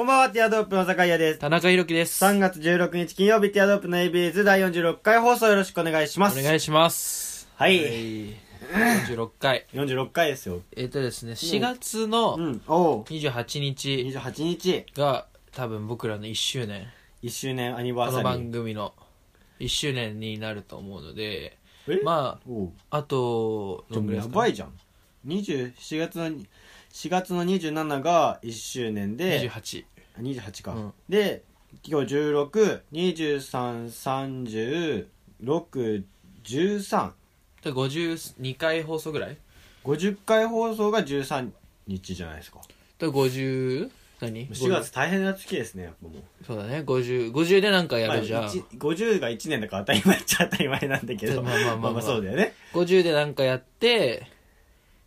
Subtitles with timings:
[0.00, 1.40] こんばんは、ティアドロップの坂井です。
[1.40, 2.24] 田中裕樹です。
[2.24, 6.40] 3月16日金曜日、ティアドロップの ABS 第46回放送よろしくお願いします。
[6.40, 7.50] お願いします。
[7.54, 7.82] はい。
[7.82, 9.66] 46回。
[9.74, 10.62] 46回ですよ。
[10.74, 12.62] えっ、とですね、4月のうん。
[12.66, 13.02] おう。
[13.02, 16.86] 28日28日、が多分僕らの1周年。
[17.22, 18.22] 1周年アニバーサリー。
[18.22, 18.94] この番組の
[19.58, 22.00] 1周年になると思うので、え？
[22.02, 22.72] まおう。
[22.88, 24.72] あ、あと、どんぐらいですか、やばいじゃん。
[25.26, 26.30] 20、4月の、
[26.92, 29.84] 4月の27が1周年で、28。
[30.20, 30.72] 28か。
[30.72, 31.42] うんで、
[31.84, 35.06] 今日16、23、
[35.76, 36.02] 36、
[36.44, 37.12] 13。
[37.62, 39.36] で52回放送ぐらい
[39.84, 41.50] ？50回放送が13
[41.86, 42.60] 日じゃないですか。
[42.98, 43.90] で 50?
[44.20, 46.44] 何？4月大変な月ですね、やっぱもう。
[46.44, 47.32] そうだね、50。
[47.32, 48.42] 50でなんかやるじゃん。
[48.44, 51.42] まあ、一50が1年だから当たり前っちゃ当たり前なんだけど。
[51.42, 52.54] まあまあまあまあまあそうだよね。
[52.74, 54.26] 50でなんかやって、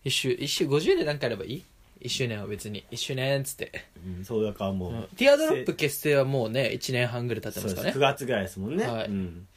[0.04, 1.64] 一周、一周50でなんかやればいい？
[2.04, 2.86] 一周年は別に。
[2.92, 3.72] 一周年っつって。
[4.06, 4.92] うん、そうだからもう。
[4.92, 8.14] うんティアドロップ結成はもうね、1年半ぐらい経ってそうです9ますかね。
[8.14, 8.86] 月ぐらいですもんね。
[8.86, 9.48] はいうん。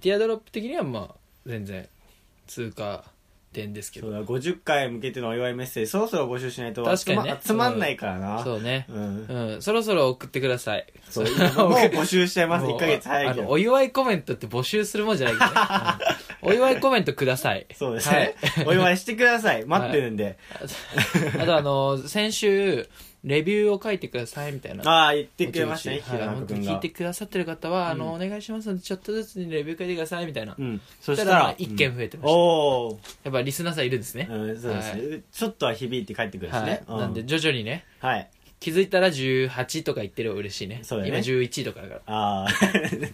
[0.00, 1.14] ティアドロップ的にはまあ、
[1.46, 1.88] 全然、
[2.46, 3.04] 通過
[3.52, 4.08] 点ですけど。
[4.08, 6.84] そうだ、50回向けてのお祝いメッセージ、そろそろ募集しないと。
[6.84, 8.44] 確かにねつまんないからな。
[8.44, 8.86] そうね。
[8.88, 9.26] うん。
[9.26, 10.86] うん、そろそろ送ってください。
[11.08, 12.66] そう、今もう募集しちゃいます。
[12.66, 13.48] もう1ヶ月早いあの、けど。
[13.48, 15.56] お祝いコメントって募集するもんじゃないけどね。
[16.46, 17.66] うんお祝いコメントください。
[17.74, 18.34] そうですね。
[18.66, 19.64] お祝いしてください。
[19.64, 20.38] 待ってるんで。
[21.38, 22.88] あとあの、先週、
[23.24, 24.88] レビューを書いてくださいみたいな。
[24.88, 26.88] ああ、言ってくれましたね、はい本当に聞いて。
[26.90, 30.54] くださってる方は、あの、うんお願いしますので、ちょっとずつにレビュー書いてくださいみたいな。
[30.56, 30.80] うん。
[31.00, 32.32] そしたたら、ら一件増えてました。
[32.32, 32.94] おー。
[33.24, 34.28] やっぱリスナーさんいるんですね。
[34.30, 35.20] うん、そうですね。
[35.32, 36.82] ちょっとは響いて帰ってくるんですはいね。。
[36.86, 38.30] うなんで、徐々にね、はい。
[38.60, 40.80] 気づいたら18とか言ってる嬉しいね。
[40.82, 42.00] そうだね今11とかだから。
[42.06, 42.48] ああ、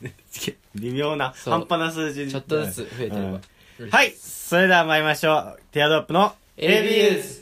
[0.75, 3.41] 微妙な、そう半端な数字ちょっとずつ増えてれば。
[3.79, 5.59] うんはい、それでは参りましょう。
[5.73, 7.42] ティアドロップの ABS。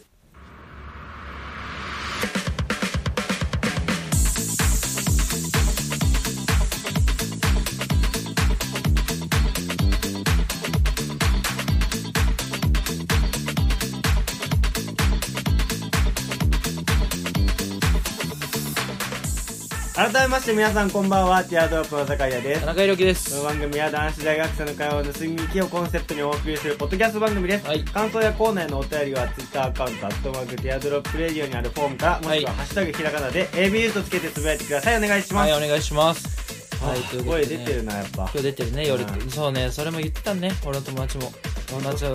[20.13, 22.61] 改めまして皆さんこんばんは、ティアドロップの坂井です。
[22.63, 23.15] 田中裕樹です。
[23.15, 27.67] この番組は男子大学生の会話を盗み聞きをコンセプトにお送りするポッドキャスト番組です。
[27.67, 34.99] はい感想やコーナーへのお便りは Twitter アカウント、アットマークティアドロップレディオにあるフォームから、もしくははいハッシュタグひらがなで ABU とつけてつぶやいてください。
[34.99, 35.51] お願いします。
[35.53, 36.85] はい、お願いします。
[36.85, 37.65] はい、ということ声で、ね。
[37.67, 38.17] 出てるな、やっぱ。
[38.17, 39.07] 今日出てるね、夜う。
[39.07, 41.33] んそうね、それも言ってたね、俺の友達も。
[41.69, 42.11] 友達は、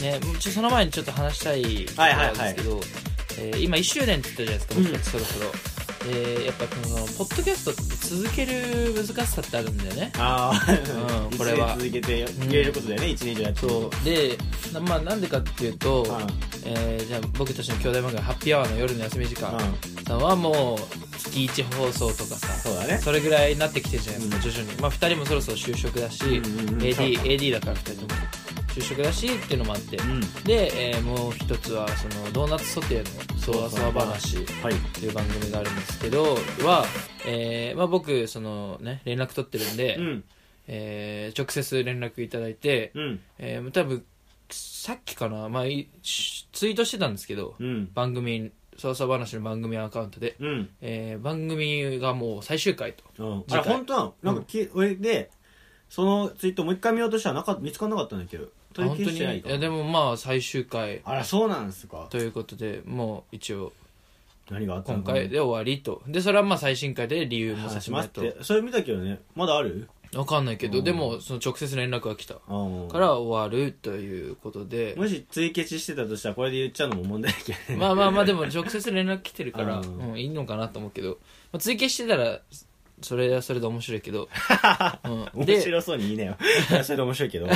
[0.00, 1.62] ね、ちょその前にちょっと話したい
[1.96, 2.80] はいはいはいなんですけど、
[3.38, 5.75] えー今1周年って言ったじゃないですか、僕たちそろそろ。
[6.08, 7.82] えーやっぱこの、ポッドキャストって
[8.24, 10.12] 続ける難しさってあるんだよね。
[10.16, 10.72] ああ、
[11.30, 14.04] うん これは続けて言えることだよね、一年以上やってるそう。
[14.04, 14.38] で、
[14.72, 16.10] なまあなんでかっていうと、うん
[16.64, 23.00] えーじゃあ僕たちの兄弟漫画、ハッピーアワーの夜の休み時間うんさんはもう、月1放送とかさ、そうだね。
[23.02, 24.80] それぐらいになってきてるじゃないですか、うん徐々に。
[24.80, 26.42] まあ2人もそろそろ就職だし、うんうんう
[26.76, 28.20] ん AD, AD だから2人とも。
[28.76, 29.96] 就職だしっていうのもあって。
[29.96, 30.20] うん。
[30.44, 33.04] で、えーもう一つは、その、ドーナツソテーの
[33.46, 34.74] そわそわ話はい。
[34.74, 36.34] っていう番組があるんですけど、
[36.64, 36.84] は、
[37.24, 40.24] えーまあ僕、そのね、連絡取ってるんで、うん。
[40.66, 43.20] えー直接連絡いただいて、うん。
[43.38, 44.04] えー多分、
[44.50, 47.88] さっきかな、まあ、ツイートしてたんですけど、うん。
[47.94, 50.68] 番組、そわそわ話の番組アカウントで、うん。
[50.80, 53.04] えー番組がもう最終回と。
[53.24, 53.44] うん。
[53.48, 54.14] あれ、本当なの？
[54.24, 55.30] なんかき、俺で、
[55.88, 58.38] そのツイートもう一回見ようとしたらなかっ見つからなかったんだけ？
[58.38, 58.48] ど。
[58.76, 62.06] 取り本当に消してないかいや、でもまあ、最終回あら、そうなんですか。
[62.10, 63.72] ということで、もう一応、
[64.50, 66.02] 何があったの今かな回で終わりと。
[66.06, 67.90] で、それはまあ最新回で理由も話し。
[67.90, 68.36] ますって。
[68.42, 69.88] それ見たけどね、まだある？
[70.14, 72.34] わかんないけど、うんでも、その直接連絡が来た。
[72.34, 72.40] か
[72.98, 77.76] ら終わるということで、もし追消ししてたとしたらこれで言っちゃうのも問題だけどね。
[77.76, 81.18] まあまあまあでも直接連絡来てるから、ううんん、いいのかなと思うけど、
[81.52, 82.40] まあ、追加してたら、
[83.02, 84.28] それはそれで面白いけど、
[85.34, 86.36] うん、で、面白そうに言いなよ。
[86.82, 87.46] それで面白いけど。
[87.46, 87.52] うん。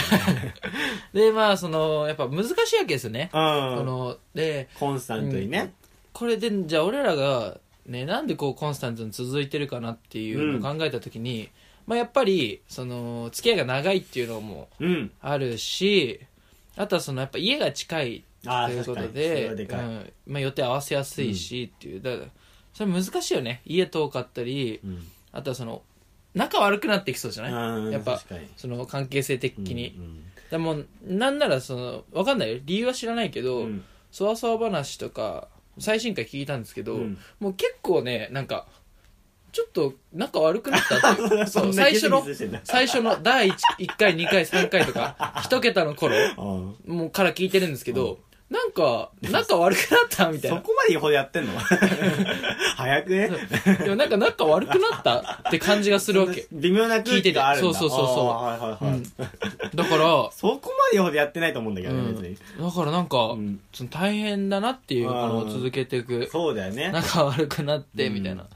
[1.19, 3.31] で、まあ、その、やっぱ難しいわけですよね。
[3.33, 5.73] この、で、コンスタントにね。
[6.13, 11.49] これで、じゃあ俺らが、ね、なんでこうコンスタントに続いてるかなっていうのを考えたときに、
[11.87, 15.11] まあやっぱり、その、付き合いが長いっていうのもうん。
[15.21, 16.21] あるし、
[16.77, 19.25] あとはその、やっぱ家が近いああ、ということ確かに。
[19.25, 19.81] それで、はでかい。
[19.81, 22.31] うんまあ予定合わせやすいしっていう、だから、
[22.75, 23.63] それ難しいよね。
[23.65, 25.11] 家遠かったり、うん。
[25.33, 25.83] あとはその、
[26.35, 27.79] 仲悪くなってきそうじゃない？
[27.81, 27.91] うん。
[27.93, 28.21] やっぱ
[28.57, 29.95] その関係性的に。
[29.99, 32.59] うんでも、なんならその、わかんないよ。
[32.65, 33.85] 理由は知らないけど、うん。
[34.11, 35.47] そわそわ話とか、
[35.79, 37.19] 最新回聞いたんですけど、うん。
[37.39, 38.67] もう結構ね、なんか、
[39.53, 41.47] ちょっと仲悪くなったっていう。
[41.49, 42.27] そう、な最初の
[42.65, 46.17] 最初の第 1, 1回、2回、3回とか、一桁の頃、
[46.89, 46.97] うん。
[46.97, 48.19] もうから聞いてるんですけど、
[48.51, 50.57] なんか仲悪くなったみたいな。
[50.57, 51.53] そこまでよほどやってんの？
[52.77, 53.31] 早くね？
[53.79, 56.47] でもなんか仲悪くなったって感じがするわけ。
[56.53, 57.69] 微妙な空気があるんだ。
[57.69, 57.79] 聞いてて。
[57.79, 58.29] そうそうそうそう。
[58.29, 59.03] あーはいはいはい、うん。
[59.77, 62.37] だから そこまでよほどやってないと思うんだけどね、別に。
[62.61, 63.61] だからなんか、うん。
[63.73, 65.51] その大変だなっていうこのうん。
[65.51, 66.91] 続けていくそうだよね。
[66.93, 68.47] 仲悪くなってうんみたいな、あ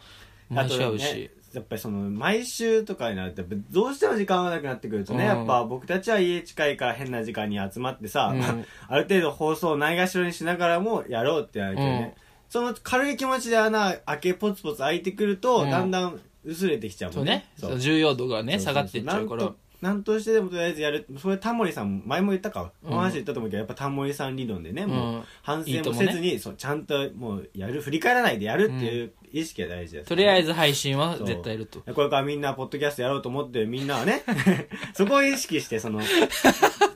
[0.51, 5.29] 毎と週会うし、ねやっぱりその毎週とかになるとやっぱどうしても時間がなくなってくるとね、うん。
[5.29, 8.41] やっぱ僕たちは家近いから変な時間に集まってさ、うん。
[8.41, 8.55] まあ
[8.89, 12.23] ある程度放送をないがしろにしながらもやろうってなるけどね、うん。
[12.49, 15.71] その軽い気持ちで穴開けポツポツ開いてくると、うん。
[15.71, 17.49] だんだん薄れてきちゃうもね。
[17.57, 17.77] そうんね。
[17.77, 19.43] そう重要度がね下がっていっちゃうから。
[19.45, 21.07] なんとなんとしてでもとりあえずやる。
[21.19, 22.89] それタモリさん前も言ったか、うん。
[22.89, 31.81] この話言ったと思うけどやっぱタモリさん理論でね、もううん反省もせずにそうちゃんともうやる振り返らないでやるっていう意識が大事です、とりあえず配信は絶対いると。
[31.81, 34.23] これからみんなポッドキャストやろうと思ってるみんなはね
[34.97, 36.01] そこを意識してその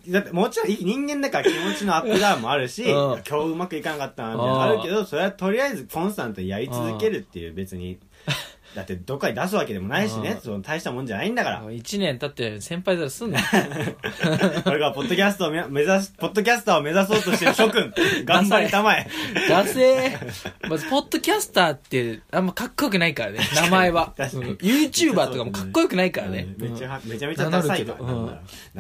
[0.09, 2.91] だってもちろん人間だから気持ちのアップダウンもあるし、うん。
[2.91, 7.99] 今日うまくいかなかったなみたいなのあるけどそれはとりあえずコンスタントにやり続けるっていう別に
[8.75, 10.41] だってどっかに出すわけでもないしねうん。
[10.41, 11.65] その大したもんじゃないんだから。
[11.65, 13.41] 1年経って先輩だすんな
[14.65, 17.93] これからポッドキャストを目目指すポッドキャスターを目指そうとしてる諸君
[18.25, 19.07] 頑張りたまえ。
[19.49, 20.69] ダセー。
[20.69, 23.41] まずポッドキャスターってあんまかっこよくないからね。
[23.55, 24.53] 名前は、確かに。
[24.53, 24.57] うん。
[24.57, 26.71] YouTuber とかもかっこよくないからね、うん。
[26.73, 27.99] めちゃうんめちゃめちゃダサいから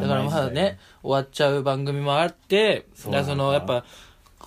[0.02, 3.84] だからまだね終わっちゃう番組もあってそのやっぱ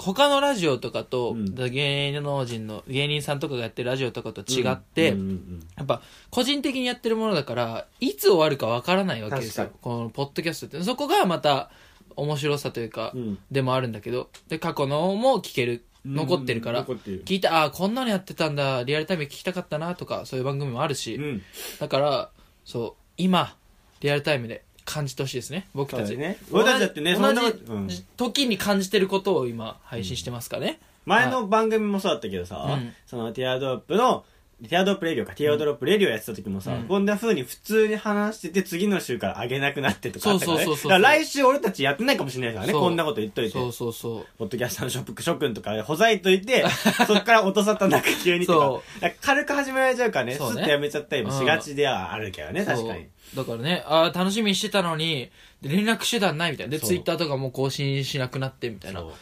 [0.01, 1.53] 他のラジオとかと、うん。
[1.55, 9.65] 芸能人の芸人さんとかがやってるラジオとかと違って、うんうんうんやっぱ個人的にやってるものだからいつ終わるかわからないわけですよ。
[9.65, 10.85] 確このポッドキャストって。
[10.85, 11.69] そこがまた
[12.15, 13.37] 面白さというか、うん。
[13.51, 14.29] でもあるんだけど。
[14.47, 21.41] で過去のも聞ける残ってるから、聞いてああこんなのやってたんだリアルタイムで聞きたかったなとかそういう番組もあるし、うん。
[21.79, 22.29] だから
[22.65, 23.55] そう今
[23.99, 26.37] リアルタイムで感じてほしいですね僕たち、ね。
[26.51, 27.89] 俺たちだってね同そんなじことうん。
[28.17, 32.93] 時に感じてることを今配信してますかね、前の番組もそうだったけどさ、うん。
[33.05, 34.25] そのティアドロップの
[34.69, 36.83] ティアドロップレディオか、ティアドロップレディオやってた時もさ、うん。
[36.83, 40.65] こんな風に普通に話してて、次の週から上げなくなってとかあったから、ね。
[40.65, 43.51] そうそうそうそうだから来週俺たちやってないかもしれないからね、こんなこと言っといて。
[43.51, 44.25] そうそうそう。
[44.37, 46.63] ポッドキャスターのショップ、諸君とかほざいといて、
[47.07, 48.99] そっから音沙汰なく急にとか。
[48.99, 50.61] から軽く始められちゃうからね、スそうね。
[50.61, 53.07] ッとやめちゃったりもしがちではあるけどね、確かに。
[53.35, 55.29] だからねああ楽しみにしてたのに
[55.61, 56.71] で連絡手段ないみたいな。
[56.71, 56.89] でそう。
[56.89, 59.01] ツイッターとかも更新しなくなってみたいな。
[59.01, 59.13] そ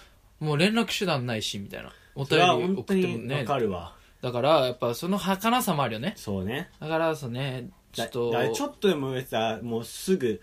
[0.42, 0.46] う。
[0.46, 1.92] もう連絡手段ないしみたいな。
[2.16, 3.96] おそれは便り本当送ってもにわねかるわ。
[4.22, 6.14] だからやっぱその儚さもあるよね。
[6.16, 6.70] そうね。
[6.80, 10.42] だからそうねちょっとちょっとでもさ、もうすぐ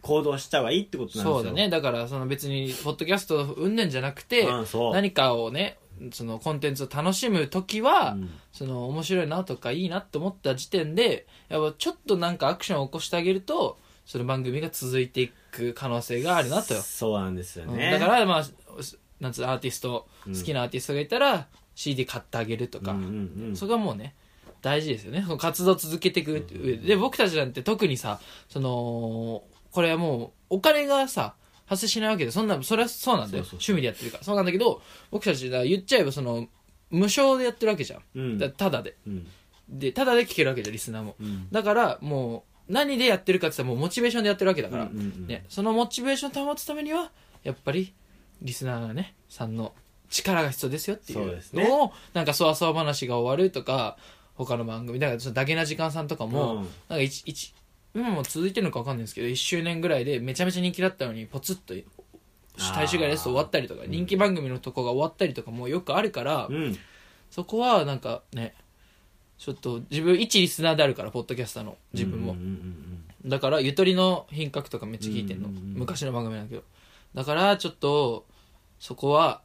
[0.00, 1.34] 行動した方がいいってことなんですよ。
[1.34, 1.68] そうだね。
[1.68, 4.92] だからその別にポッドキャストうんねんじゃなくて、うんそう。
[4.92, 5.78] 何かをね
[6.12, 8.30] そのコンテンツを楽しむ時は、うん。
[8.52, 16.74] その面白いなとかいいなって思った時点でやっぱちょっとなんかアクションを起こしてあげるとその番組が続いていく可能性があるなと。
[16.74, 17.90] よ、そうなんですようんね。
[17.90, 18.44] だからまあ
[19.20, 23.56] なんつうのアーティスト、うん好きなアーティストがいたら CD 買ってあげるとか、うんうんうん。
[23.56, 24.14] それがもうね
[24.60, 25.22] 大事ですよね。
[25.22, 26.76] その活動を続けていく上で。
[26.78, 31.34] で僕たちなんて特にさそのこれはもうお金がさ
[31.72, 33.44] 発生しないわけでそんなそれはそうなんだよ。
[33.44, 34.24] そうそう趣味でやってるから。
[34.24, 36.46] そうなんだけど僕たちだ言っちゃえばその
[36.90, 38.38] 無償でやってるわけじゃん、うん。
[38.38, 38.96] だただで。
[39.06, 39.26] うん。
[39.68, 41.16] でただで聞けるわけじゃんリスナーも。
[41.18, 41.48] うん。
[41.50, 45.26] だからもう何でやってるかって言ったらもうモチベーションでやってるわけだから、うんうんうん。
[45.26, 47.10] ね、そのモチベーションを保つためには
[47.42, 47.94] やっぱり
[48.42, 49.72] リスナーがねさんの
[50.10, 51.62] 力が必要ですよっていそうですね。
[51.62, 53.96] うのを、なんかそわそわ話が終わるとか
[54.34, 56.62] 他の番組だからそのだけな時間さんとかも、うん。
[56.62, 56.66] なん
[56.98, 57.54] か一一
[57.94, 61.74] 今も続いてるのか分かんないんですけど1周年ぐらいでめちゃめちゃ人気だったのにポツッと
[62.74, 66.78] 大衆外ですと終わったりとかうん人気番組のとこが終わったりとかもよくあるから、うん。
[67.30, 68.54] そこはなんかね
[69.38, 75.74] ちょっと自分一リスナーであるからポッドキャスターの自分も、うんうんうんだからゆとりの品格とかめっちゃ聞いてんの、うんうんうん。
[75.74, 76.64] 昔の番組なんだけど。
[77.14, 78.26] だからちょっと
[78.80, 79.42] そこは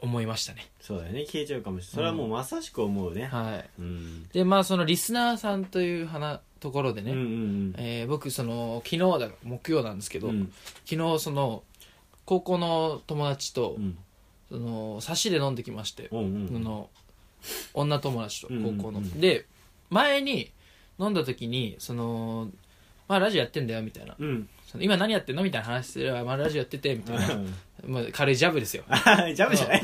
[0.00, 0.66] 思いましたね。
[0.80, 1.26] そうだよね。
[1.26, 1.94] 消えちゃうかもしれない。
[1.94, 3.24] それはもうまさしく思うね。
[3.26, 3.70] はい。
[3.78, 4.28] うん。
[4.28, 10.50] でまあそのリスナーさんという話ところでね、うんうんえー僕その昨日だ木曜なんですけど、うん。
[10.86, 11.62] 昨日その
[12.24, 13.98] 高校の友達と、うん。
[14.48, 16.88] その差しで飲んできまして、うんうんその
[17.74, 18.76] 女友達とうんうんうん。
[18.78, 19.44] 高校の、で
[19.90, 20.50] 前に
[20.98, 22.48] 飲んだ時にその
[23.08, 24.14] まあラジオやってんだよみたいな。
[24.18, 24.48] うん。
[24.66, 25.42] その今何やってんの？
[25.42, 27.38] みたいな話すれば、まあ、ラジオやっててみたいな、
[27.86, 28.84] まあ、軽いジャブですよ。
[28.88, 29.82] あ ジャブじゃない。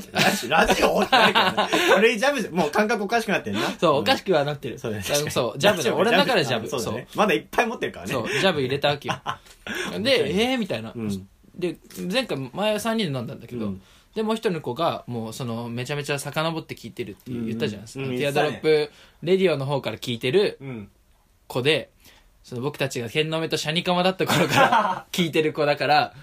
[0.48, 1.72] ラジオってないからね。
[1.94, 3.60] 軽いジャブじゃもう感覚おかしくなってんな。
[3.80, 4.78] そう、おかししくはなってる。
[4.78, 5.04] そうだね。
[5.08, 6.68] あそうジャブだ俺の中でジャブ。
[6.68, 8.12] そうまだいっぱい持ってるからね。
[8.12, 9.20] そうジャブ入れたわけよ。
[10.00, 11.28] でえー、みたいな、うん。
[11.56, 11.76] で
[12.10, 13.82] 前回前は3人で飲んだんだけど、うん。
[14.14, 18.90] でもう一人の子がもうそのめちゃめちゃ遡って聞いてるって言ったじゃないですか、ティアドロップ
[19.22, 20.88] レディオの方から聞いてるうん。
[21.46, 21.90] 子で
[22.44, 26.14] その僕たちが剣の目とシャニカマだった頃から聞いてる子だから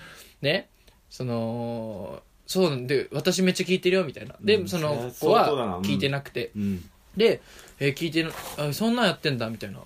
[0.41, 0.69] ね
[1.09, 4.35] そのそうなんで私めっちゃ聞いてるよみたいな。
[4.41, 6.89] で、うんその子は聞いてなくて、うん。
[7.15, 7.41] で、
[7.79, 9.79] えー聞いてるあそんなんやってんだみたいな。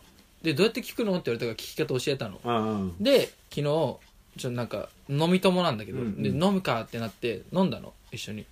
[0.44, 2.40] でどうやって聞くのって言われたから聞き方教えたの。
[2.44, 3.04] うんうん。
[3.04, 3.98] で昨日ちょ
[4.38, 6.24] っとなんか飲み友なんだけど、うんうん。
[6.24, 8.46] で飲むかってなって飲んだの一緒に。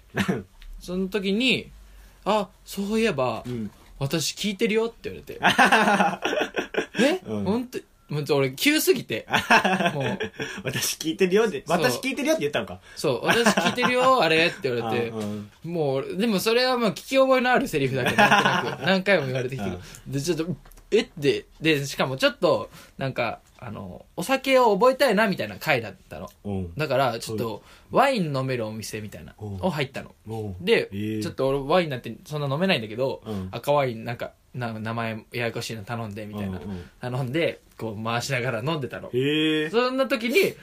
[0.79, 1.69] その時に
[2.25, 3.71] 「あそういえば、うん。
[3.99, 5.39] 私聞いてるよ」って言われて。
[6.99, 7.43] え、うん。
[7.43, 9.27] ほんともう俺急すぎて。
[9.93, 10.19] もう。
[10.63, 11.77] 私聞いてるよってそう。
[11.77, 12.79] 私聞いてるよって言ったのか。
[12.95, 13.25] そう。
[13.25, 15.09] 私聞いてるよあれって言われて。
[15.15, 19.77] うんもうでもそれはまあ聞き覚えのあるセリフだけどなんとなく何回も言われてきてる。
[20.07, 20.47] でちょっと
[20.91, 26.29] えってでしかもちょっとなんかあのお酒を覚えたいなみたいな回だったの。
[26.45, 26.49] う。
[26.49, 27.61] んだからちょっと
[27.91, 29.45] ワイン飲めるお店みたいなう。
[29.45, 30.15] んを入ったの。
[30.27, 30.33] う。
[30.33, 33.49] んで、えーちょっと俺ワインなんてそんな飲めないんだけど、うん。
[33.51, 39.09] 赤ワインなんかな名前ややこしいの頼んでみたいな、うんうん頼んでこう回しながら飲んでたの。
[39.13, 39.69] へえ。
[39.69, 40.53] そんな時に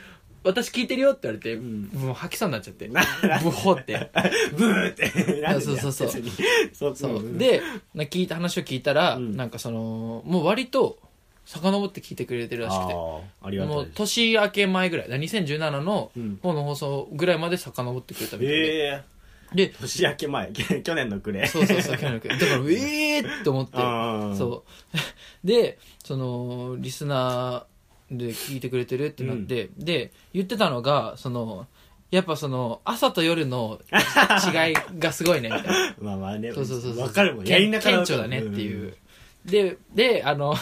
[0.43, 1.91] 私聞いてるよって言われて、ん。
[1.93, 2.88] もう吐きそうになっちゃって。
[3.43, 4.11] ブホって。
[4.57, 5.41] ブーって。
[5.41, 6.07] なんでそうそうそう。
[6.07, 6.31] 別に。
[6.73, 6.97] そう。
[6.97, 7.61] そう、んで
[7.95, 9.37] な聞いた話を聞いたら、うん。
[9.37, 10.99] なんかそのもう割と
[11.47, 12.93] 遡って聞いてくれてるらしくて。
[12.93, 13.97] あーありがたもいうです。
[13.97, 15.09] 年明け前ぐらい。
[15.09, 16.38] だ2017のうん。
[16.43, 19.03] 方の放送ぐらいまで遡ってくれたみたいで、へえ
[19.55, 20.53] で年明け前。
[20.83, 21.47] 去年の暮れ。
[21.47, 23.79] そうそうそう去年のだから ええーって思って。
[23.79, 24.97] うそう。
[25.47, 31.67] でそのリスナーで聞いてくれてるってなって、で言ってたのがその
[32.11, 35.95] やっぱその朝と夜の違いがすごいねみたいな。
[36.00, 36.53] まあまあね。
[36.53, 37.03] そうそうそうそう。
[37.03, 37.45] わかるもん。
[37.45, 38.97] けやりながら顕著だねっていう、
[39.47, 40.59] でであのね。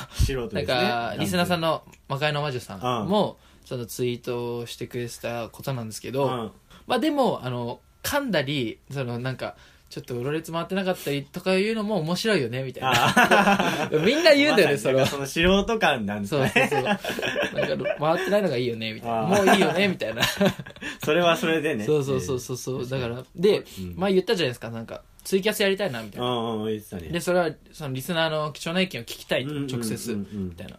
[0.53, 3.07] なんかリスナーさんの魔界の魔女さうん。
[3.07, 6.51] んもそのツイートをしてくれてたことなんですけど、うん。
[6.87, 9.57] まあでもあの噛んだりそのなんか
[9.89, 12.91] ちょっとろれつ回ってなかったりとかいうのも面白いよねみたいな。
[12.95, 16.83] あ みんな言うんだよねそれはなんかその素人感なんですそうねそうそう。
[16.83, 19.23] なんか回ってないのがいいよねみたいな。
[19.23, 20.23] もういいよねみたいな。
[21.03, 21.85] それはそれでね。
[21.85, 22.89] そうそうそうそうそう。
[22.89, 23.95] だからでうん。
[23.97, 26.27] 前言ったじゃないですかなんかツイキャスやりたいなみたいな。
[26.27, 27.09] うんうん言ってたね。
[27.09, 29.81] でそれはそのリスナーの貴重な意見を聞きたいとうんうんうんうん。
[29.81, 30.79] 直接みたいな。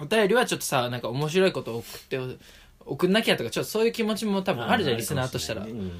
[0.00, 2.38] お便りはちょっとさなんか面白いことを送って
[2.84, 5.62] 送んなきゃとかちょっとそういう気持ちも多分あるじゃんリスナーとしたら。
[5.62, 5.92] うん。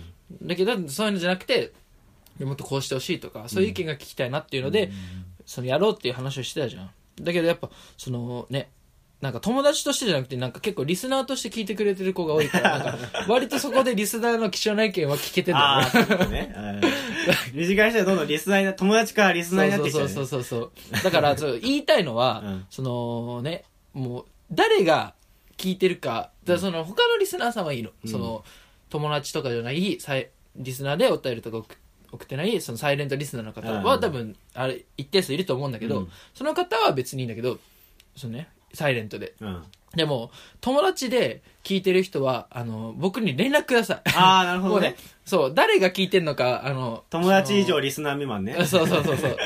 [0.42, 1.72] だけどそういうのじゃなくて
[2.40, 4.90] もっとこうしてほしいとかそういう意見が聞きたいなっていうので、
[5.46, 6.90] そのやろうっていう話をしてたじゃん。
[7.20, 8.70] だけどやっぱそのね
[9.22, 15.88] なんか友達としてじゃなくてなんか結構リスナーとして聞いてくれてる子が多いから なんか割とそこでリスナーの貴重な意見は聞けてんだ
[16.28, 16.80] ねうん
[17.54, 18.16] 短い人はどん。
[18.16, 22.66] どんリスナーにな友達からリスナーになってきちゃそうそうそうそうだからそう言いたいのは、 うん。
[22.68, 25.14] そのねもう誰が
[25.56, 28.10] 聞いてるかだその他のリスナーさんはいいの、うん。
[28.10, 28.44] その
[28.90, 31.76] 友達とかじゃないさいリスナーでお便りとか送
[32.10, 34.00] 送ってないそのサイレントリスナーの方はうん。
[34.00, 36.12] 多分あれ一定数いると思うんだけど、うん。
[36.34, 37.58] その方は別にいいんだけど
[38.16, 39.34] そのねサイレントで。
[39.40, 39.62] うん。
[39.94, 40.30] でも
[40.62, 44.10] 友達で聞いてる人はあの僕に連絡ください。
[44.16, 48.54] ああなるほ もうねどねそう誰が聞いてんのかあの友達以上リスナー未満ね。
[48.64, 49.36] そうそうそうそう。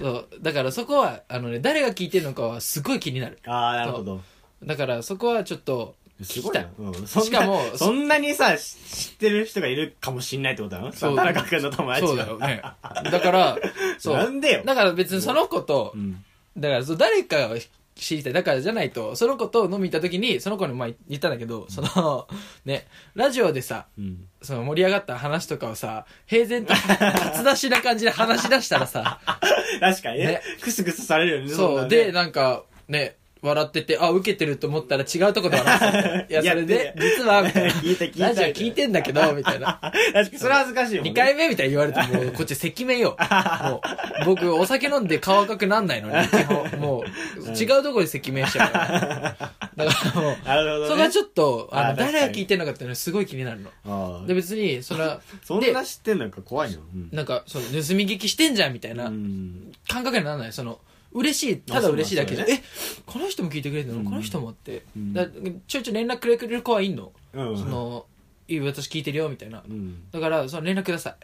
[0.00, 0.28] そう。
[0.40, 3.38] だからそこはあのね誰が聞いてるのかはすごい気になる。
[3.46, 4.20] ああなるほど。
[4.64, 6.62] だからそこはちょっとすごいな。
[6.62, 7.06] 聞きうん。
[7.06, 8.76] そんなしかもそんなにさし
[9.10, 10.92] 知ってる人がいるかもしんないってことなの？
[10.92, 11.16] そう。
[11.16, 12.62] 田中君の友達そうだよね。
[13.10, 13.58] だから
[13.98, 14.16] そう。
[14.16, 14.62] なんでよ。
[14.64, 16.24] だから別にその子とうん。
[16.56, 17.56] だからそう誰かを
[17.94, 18.32] 知りたい。
[18.32, 22.26] だからじゃないとその子と飲みに行った時にその子に前言ったんだけどその
[22.64, 24.28] ねラジオでさうん。
[24.42, 29.20] その盛り上がった話とかをさ平然と初出しな感じで話し出したらさ
[29.80, 30.26] 確かにね。
[30.26, 30.42] ね。
[30.60, 31.88] クスクスされるよねんそう、なね。
[31.88, 36.18] で、なんか、ね、笑ってて、あ、受けてると思ったら違うとこで笑ってた。
[36.40, 37.70] いや、それで実は、 みたいな。
[37.72, 39.80] 聞いて聞いたラジオ聞いてんだけど、みたいな。
[39.82, 43.16] 確かにそれ恥ずかしいもんね2回目みたいに言われても、こっち赤面よ。
[43.18, 43.82] も
[44.22, 46.70] う、僕、お酒飲んで顔赤くなんないのに、基本。
[46.80, 49.36] もう、違うとこで赤面しちゃうから。
[49.76, 54.24] だからもう、なるほどねそこがちょっと、あの、誰が聞いてんのかっていうのはすごい気になるの。
[54.26, 56.78] で、別に、それは、そんな知ってんのか怖いの？
[56.78, 60.52] うんなんか、その、盗み聞きしてんじゃん、みたいなうん感覚にならない？
[60.52, 60.78] その、
[61.14, 62.62] 嬉しい、ただ嬉しいだけじゃ、あそうえ、
[63.06, 64.04] この人も聞いてくれるの、うん。
[64.04, 64.82] この人もって。
[64.96, 65.12] うん。
[65.12, 67.58] だちょいちょい連絡くれる子はいんの、うん。
[67.58, 68.06] その
[68.48, 69.62] いい私聞いてるよみたいな。
[69.68, 70.10] うん。
[70.10, 71.14] だからその連絡ください、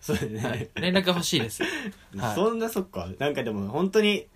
[0.00, 1.62] そうだね、はい、連絡が欲しいです。
[2.16, 2.34] はい。
[2.34, 3.08] そんなそっか。
[3.18, 4.26] なんかでも本当に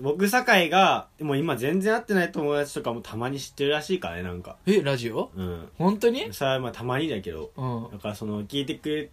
[0.00, 4.56] 僕酒井がもう今全然会ってない友達とかもたまに知ってるらしいからねなんか。
[4.66, 5.30] えラジオ？
[5.36, 5.68] うん。
[5.76, 6.32] 本当に？
[6.32, 7.50] それはまあたまにだけど。
[7.56, 7.88] うん。
[7.92, 9.10] だからその聞いてくれ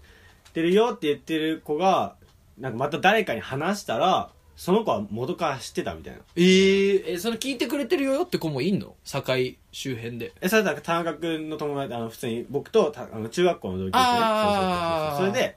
[0.53, 2.15] てるよって言ってる子が
[2.57, 6.19] なんかまた誰かに話したらその子は元から知ってたみたいな。
[6.35, 8.93] えー、えその聞いてくれてるよって子もいんの？
[9.05, 10.33] 堺周辺で。
[10.41, 15.17] えそれだ田中君の友達あの普通に僕とたあの中学校の同級生ねあー。
[15.17, 15.33] そうそうそうそう。
[15.33, 15.55] それで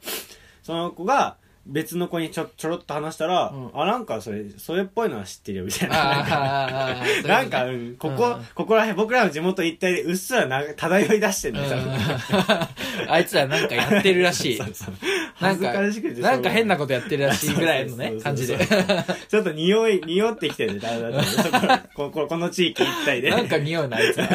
[0.62, 3.70] その子が別の子にちょちょろっと話したら、うん。
[3.74, 5.96] あなんかそれそれっぽいのは知ってるよみたいな。
[5.96, 6.66] ああ
[7.00, 8.44] ああなんか、うん、ここ、うん。
[8.54, 11.74] ここら辺、僕らの地元一帯でうっすらな漂い出してんだよ、多
[12.38, 14.56] 分あいつらなんかやってるらしい。
[14.58, 14.94] そうそう
[15.42, 18.58] なんかなんか変なこことやってるらしいぐらいのね感じで。
[19.28, 20.74] ちょっと匂い、匂ってきてる。
[20.74, 21.42] ね、だだだそ
[21.94, 23.30] こ この地域一帯で。
[23.30, 24.18] なんか匂うなあいつ。
[24.18, 24.28] ら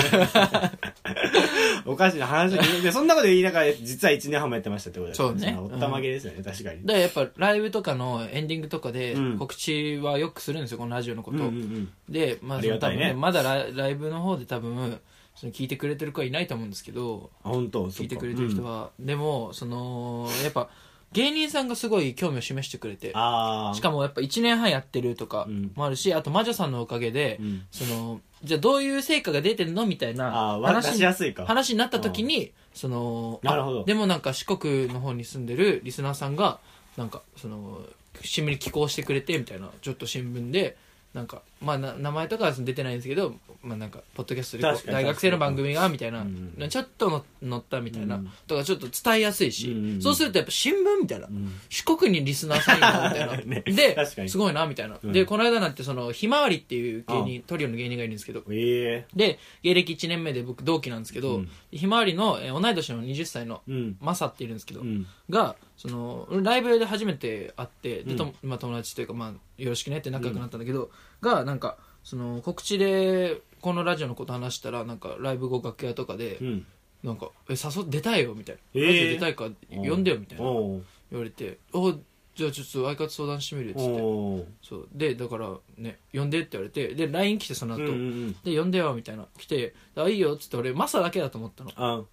[1.86, 5.58] おかしな話を聞いて、そんなこと言いながら、実は1年半もやってましたってことだそうね。
[5.60, 6.86] おったまげですよね、確かに。
[6.86, 9.38] だからやっぱライブとかのエンディングとかでうん。
[9.38, 11.90] 告知はよくするんですよこのラジオのこと、うんうんうん。
[12.10, 15.00] で、まあ、あその多分ねねまだラライブの方で多分
[15.36, 17.86] その聞いてくれてる子はいないと思うんですけどあ、本当？
[17.88, 18.64] 聞いてくれてる人。
[18.64, 20.70] は、でもそのやっぱ
[21.14, 23.10] 芸人さんがすごい興味を示してくれて。
[23.10, 31.46] しかもやっぱ1年半やってるとかうんもあるし、あと魔女さんのおかげで、うんそのじゃあどういう成果が出てるのみたいあなしやすいか。
[31.48, 36.60] 話になった時にそのなるほどあでもなんか四国の方に住んでるリスナーさんが
[36.98, 37.82] なんかその
[38.22, 40.78] 新聞に寄稿してくれてみたいなちょっと新聞で
[41.16, 46.70] なんかまあな名前とかは出てないんですけどまあなんかポッドキャストで大学生の番組がみたいな、うん。
[46.70, 48.32] ちょっとの載ったみたいな、うん。
[48.48, 50.02] とかちょっと伝えやすいし、うん。
[50.02, 51.52] そうするとやっぱ新聞みたいな、うん。
[51.70, 54.16] 四国にリスナーさんいるのみたいな、 ね。
[54.16, 55.12] ですごいなみたいな、うん。
[55.12, 58.44] でこの間なんてそのひまわりっていう芸人トリオの芸人がいるんですけど。
[58.50, 59.16] ええ。
[59.16, 61.50] で芸歴1年目で僕同期なんですけど、うん。
[61.72, 63.98] ひまわりの、えー同い年の20歳のうん。
[64.02, 65.06] マサっているんですけど、うん。
[65.30, 68.50] がそのライブで初めて会ってで、とうん。
[68.50, 70.90] まあ、友達というか、まあ、よろしくねって仲良くなったんだけど、
[71.22, 76.66] がなんかその告知でこのラジオのこと話したらなんかライブ後楽屋とかで、うん。
[77.04, 80.44] なんか「え誘って出たいよ」みたいな「えーラジオ出たいから呼んでよ」みたいな。
[80.46, 80.82] 言お
[81.12, 81.18] う。
[81.18, 81.92] われて「お
[82.36, 84.02] じゃあちょっと相方相談してみる」っつって。
[84.02, 84.48] おう。
[84.64, 84.90] そう。
[84.94, 87.98] でだからね呼んでって言われてで LINE 来てその後、うんうんう
[88.30, 88.36] ん。
[88.44, 89.28] で呼んでよみたいな。
[89.38, 91.72] 来て「あいいよ」っつって俺マサだけだと思ったの。
[91.76, 92.04] あ。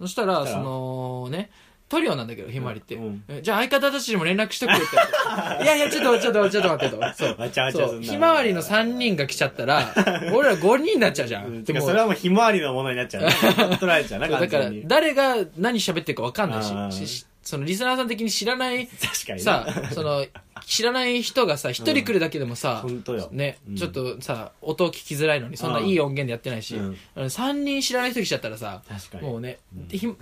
[0.00, 0.64] そしたらそしたら。
[0.64, 1.50] そのね
[1.88, 3.22] トリオなんだけどひまわりって、うん。
[3.28, 4.86] えじゃあ相方たちにも連絡しとくよって。
[5.62, 7.02] いやいやちょっとちょっとちょっと待ってと。
[7.14, 7.36] そう。
[7.38, 8.06] わちゃわちゃすんな。
[8.06, 8.14] そう。
[8.14, 9.92] ひまわりの3人が来ちゃったら
[10.32, 11.58] 俺ら5人になっちゃうじゃうん。
[11.58, 13.30] んでもてかそれはもうひまわりのものになっちゃうね。
[13.78, 14.88] 取られちゃうな、そうだから完全に。
[14.88, 16.90] 誰が何喋ってるか分かんないあー。
[16.90, 19.38] しししそのリスナーさん的に知らない 確かにね。
[19.38, 20.26] さその
[20.66, 23.28] 知らない人がさ一人来るだけでもさ、本当よ。
[23.30, 23.76] ね、うん。
[23.76, 26.96] ちょっとさ音を聞きづらいのにそんないい音源でやってないし、うん。
[27.14, 28.82] あの3人知らない人来ちゃったらさ。
[29.22, 29.60] もうね、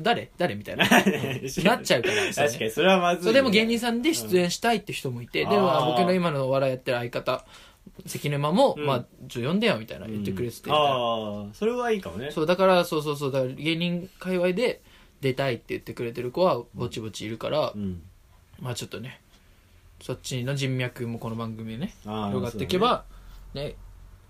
[0.01, 0.31] 誰？
[0.37, 0.55] 誰？
[0.55, 0.85] みたいな。
[1.65, 2.45] なっちゃうからさ。
[2.45, 3.25] 確かに、それはまずいね。
[3.25, 7.47] そうでも芸人さんで出演したいって人もいて、うんでも僕の今のお笑いやってる相方
[8.07, 8.85] 関根間も、うん。
[8.85, 12.31] まあちょ呼んでよみたいな言ってくれてて、うんああ、それはいいかもね。
[12.31, 14.83] そうだからそうそうそうだから芸人界隈で
[15.23, 18.03] 出たいって言ってくれてる子はぼちぼちいるから、うん。
[18.61, 19.21] まあちょっとね
[20.05, 23.07] そっちの人脈もこの番組でねああ広がっていけば
[23.55, 23.77] ね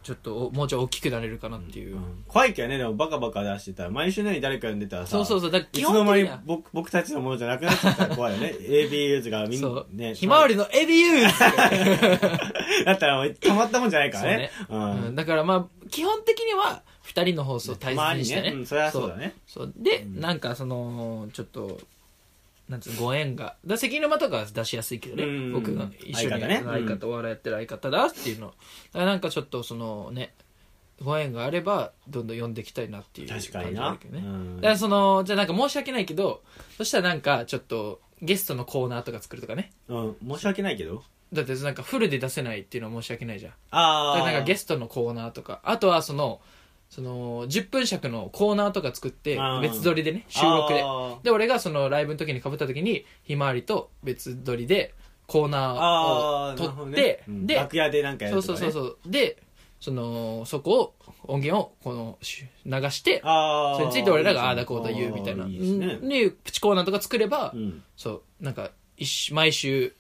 [0.05, 2.25] ちょっとおもうちょい大きくなれるかなっていう、うん。
[2.29, 5.51] 怖いけどね、でもバカバカ出してたら、毎週のように誰か呼んでたらさ、そうそうそう。
[5.51, 8.55] だから基いつの間に本的には僕僕たちのものじゃなくなっちゃったら怖いよね。
[8.61, 10.15] AB ユーズがみんなそう、ね。
[10.15, 11.39] ひまわりのエビユース
[12.85, 14.51] だったらもうたまったもんじゃないからね。
[14.69, 15.09] ううん。
[15.13, 15.15] ん。
[15.15, 18.41] だからまあ基本的には2人の放送を大切にしてね。
[18.43, 19.35] まあいいうん、それはそうだね。
[19.47, 19.73] そう。
[19.75, 20.21] で、うん。
[20.21, 21.81] なんかそのちょっと
[22.69, 23.57] なんつうのご縁が。
[23.67, 25.53] だ関沼とかは出しやすいけどね、うん。
[25.53, 26.31] 僕が一緒に。
[26.31, 26.63] 相方ね。
[26.65, 28.47] 相方お笑いやってる相方だっていうの。
[28.47, 30.35] だからなんかちょっとそのね
[31.03, 34.57] ご縁があればどんどん読んでいきたいなっていう感じ確かになうん。
[34.57, 36.43] だからそのじゃあなんか申し訳ないけど
[36.79, 39.73] そしたらなんかちょっとゲストのコーナーとか作るとかね。
[39.89, 41.03] うん、申し訳ないけど。
[41.33, 43.53] だってなんかフルで出せないっていうのは申し訳ないじゃん。
[43.71, 44.15] ああ。
[44.15, 45.61] だからなんかゲストのコーナーとか。
[45.65, 46.41] あとはその
[46.95, 54.95] その10分尺のコーナーとか作って別撮りでね収録であで俺がそのライブの時にかぶった時にひまわりと別撮りで
[55.27, 58.71] コーナあー、ーを撮なるほどねって、うんで楽屋でなんかやそうるとか、ね。
[58.71, 59.43] そうそうそうで
[59.81, 63.75] そのそこを音源をこのし流してああ。
[63.75, 65.67] それについて俺らがああだこうだ言うみたいなあーいいで
[65.99, 66.09] すね。
[66.09, 67.83] でプチコーナーとか作れば、うん。
[67.97, 69.97] そうなんか一週毎週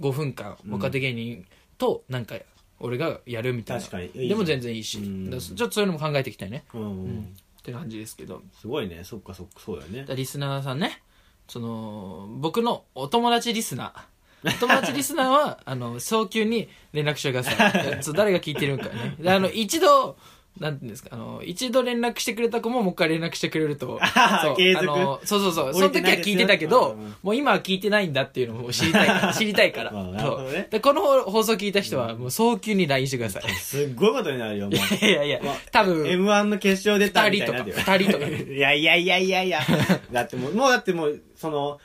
[0.00, 1.44] 5分間うん若手芸人
[1.76, 2.36] となんか
[2.80, 3.82] 俺がやるみたいな。
[3.82, 4.06] 確かに。
[4.14, 4.98] いいでも全然いいし。
[4.98, 5.24] うん。
[5.26, 6.64] だからちょっとそういうのも考えていきたいね。
[6.74, 6.82] うん。
[6.82, 7.36] うん。
[7.58, 8.42] って感じですけど。
[8.60, 9.02] すごいね。
[9.04, 10.00] そっかそっか、そうだよね。
[10.00, 10.12] だか。
[10.12, 11.02] らリスナーさんね。
[11.48, 14.18] その僕のお友達リスナー。
[14.56, 17.56] お友達リスナーはあの早急に連絡してください。
[17.98, 19.16] えそう誰が聞いてるんかね。
[19.18, 20.16] であの一度
[20.60, 24.00] なんていうんですかあの一度連絡してくれた子ももう一回連絡してくれると。
[24.42, 24.90] そう継続。
[24.92, 29.34] あのそうそうそうその時は聞いてたけどうんもう今は聞いてないんだっていうのを知りたいから。
[29.34, 30.50] 知りたいから あなるほどね。
[30.52, 33.50] そうでこの放送聞いた人はもう早急に LINE してください。
[33.56, 34.74] すっごいことになるよ、もう。
[34.74, 38.52] いやいやいやまあ多分 M1 の決勝出たみ二人とかたいになってる二人とか。
[38.52, 39.60] いやいやいやいやいや。
[40.12, 41.78] だってもう、もうだってもう、その、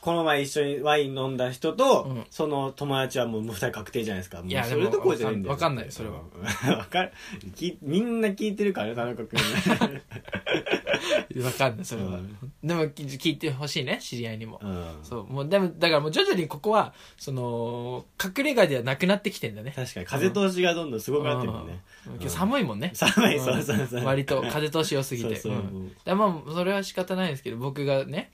[0.00, 2.24] この前一緒にワイン飲んだ人と、うん。
[2.30, 4.38] その友達はもう二人確定じゃないですか。
[4.38, 5.52] もういやでもそれどころじゃないんだよ。
[5.52, 6.20] わかんないそれは。
[6.64, 6.78] うん。
[6.78, 7.12] わかる？
[7.54, 9.38] きみんな聞いてるからね、田中君。
[11.44, 12.36] わかんないそれは、うん。
[12.62, 14.84] でもき聞いてほしいね知り合いにも、うん。
[15.02, 15.26] そう。
[15.32, 19.72] もうでもだからもう徐々にここはその隠れ家ではなくなってきてんだね。
[19.76, 21.66] 確かに風通しがどんどんすごくなってるもん。
[21.66, 22.14] ねうん。
[22.14, 22.90] 今日寒いもんね。
[22.94, 23.86] 寒いうんそうそう。
[23.86, 25.36] そう割と風通し良すぎて。
[25.36, 25.62] そうそう。
[25.62, 25.92] うん。
[26.04, 28.30] でまあそれは仕方ないですけど僕がね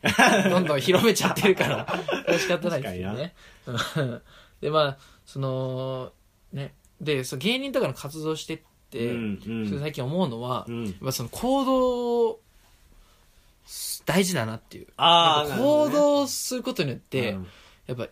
[0.48, 2.38] どんどん広めちゃってるから。
[2.38, 3.34] 仕方ないですけどね
[3.96, 4.22] うん。
[4.60, 6.12] でまあその
[6.52, 6.74] ね。
[7.00, 9.80] でそう芸人とかの活動してって、うんうん。
[9.80, 10.84] 最近思うのは、うん。
[10.86, 12.40] やっぱその行動
[14.06, 14.86] 大事だなっていう。
[14.96, 17.46] 行動することによって、うん。
[17.86, 18.08] やっぱ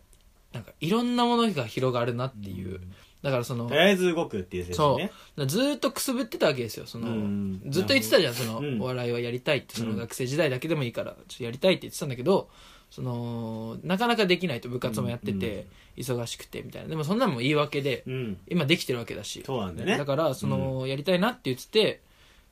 [0.53, 2.81] なんかいろんなものが広がるなっていう、
[3.23, 4.99] だからそのとりあえず動くっていう説そう。
[4.99, 6.87] ねだからずーっとくすぶってたわけですよ。
[6.87, 7.63] その、うん。
[7.69, 8.35] ずっと言ってたじゃん。
[8.35, 8.83] その、うん。
[8.83, 9.77] お笑いはやりたいって。
[9.77, 12.51] その学生時代だけでもいいからちょっとやりたいって言ってたんだけど
[12.95, 16.89] そのなかなかできないと部活もやってて、忙しくてみたいな。
[16.89, 18.39] でもそんなのも言い訳で、うん。
[18.47, 19.43] 今できてるわけだし。
[19.45, 19.99] そうなんだよね。
[19.99, 22.03] だからその、やりたいなって言ってて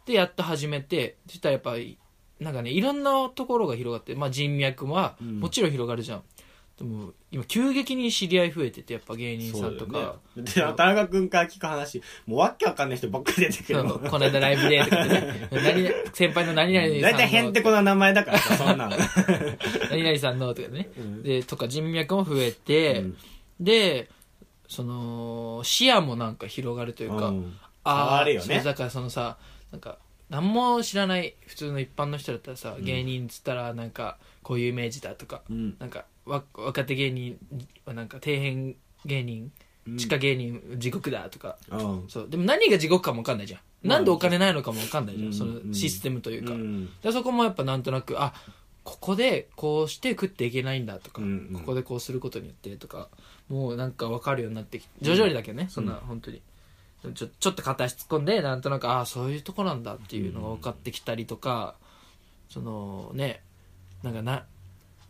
[0.04, 1.96] でやっと始めてそしたらやっぱり
[2.40, 5.38] なんかねいろんなところが広がって、まあ、人脈はうん。
[5.38, 6.22] もちろん広がるじゃん、
[6.78, 10.42] でも今急激に知り合い増えててやっぱ芸人さんとか、ね。
[10.42, 15.48] で田中君から聞く話もうわけわかんない人ばっかり出てくる この間ライブでとかね。
[15.50, 17.00] 何々先輩の何々さんの。
[17.02, 18.96] 大体へんてこな名前だからさそんなの。
[19.90, 21.22] 何々さんのとかね、うん。
[21.22, 23.16] でとか人脈も増えて、うん。
[23.60, 24.10] で
[24.66, 27.56] その視野もなんか広がるというか、うん。
[27.84, 28.62] あ変わるよね。
[28.64, 29.36] だからそのさ
[29.70, 29.98] なんか
[30.30, 32.84] 何も知らない普通の一般の人だったらさ、うん。
[32.84, 35.76] 芸人っつったらなんかこういうイメージだとか、うん。
[35.78, 37.38] なんかわ若手芸人
[37.84, 39.52] はなんか底辺芸人
[39.86, 39.96] うん。
[39.96, 42.28] 地下芸人地獄だとか、うんそう。
[42.28, 45.34] でも何が地獄かも分かんないじゃん、まあなんでお金ないのかも分かんないじゃん、うん。
[45.34, 46.88] そのシステムというか、うん。
[47.02, 48.32] でそこもやっぱなんとなくあ
[48.84, 51.60] ここでこうして食っていけないんだとか、うんうん。
[51.60, 53.08] ここでこうすることによってとか。
[53.48, 56.40] もうなんか分かるようになってきて徐々にだけどね、そんな本当に。
[57.14, 61.74] ちょちょっと片足突っ込んでなんとなくああそういうとこなんだっていうのが分かってきたりとか、
[62.48, 63.42] そのね。
[64.02, 64.46] なんかな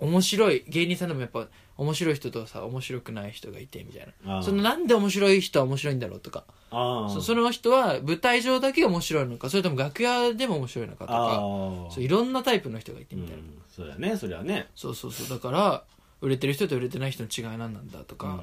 [0.02, 4.42] 面白い芸人さんでもやっぱ面白い人とさ面白くない人がいてみたいな。
[4.42, 6.44] そのなんで面白い人は面白いんだろうとか。
[6.70, 11.90] そその人は舞台上だけが面白いのかそれとも楽屋でも面白いのかとあかー。
[11.90, 13.42] そういろんなタイプの人がいてうんみたいな、
[13.74, 14.68] そうだねそれはね。
[14.74, 15.38] そうそうそう。
[15.38, 15.84] だから
[16.20, 18.42] 売れてる人と売れてない人の違い何なんだとか,、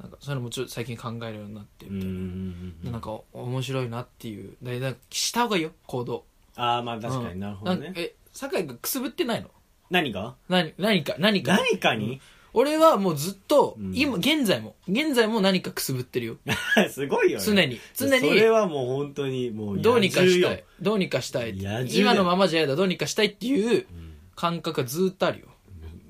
[0.00, 2.92] なんかそういうのもちょっと最近考えるようになってうんうんうんうん。
[2.92, 4.54] なんか面白いなっていう。
[4.62, 6.24] だからした方がいいよ行動。
[6.56, 7.86] ああまあ確かになるほどね。
[7.88, 9.50] なんえ酒井がくすぶってないの？
[9.90, 10.34] 何が？
[10.48, 11.56] 何何か何か。
[11.56, 12.20] 何かに？
[12.52, 13.92] 俺はもうずっと、うん。
[13.94, 14.76] 今現在も。
[14.88, 16.36] 現在も何かくすぶってるよ。
[16.90, 17.44] すごいよね。
[17.44, 17.78] 常に。
[17.94, 18.28] 常に。
[18.28, 20.64] それはもう本当にもうどうにかしたい。
[20.80, 21.54] どうにかしたい。
[21.92, 22.76] 今のままじゃ嫌だ。
[22.76, 24.14] どうにかしたいっていううん。
[24.34, 25.46] 感覚がずっとあるよ。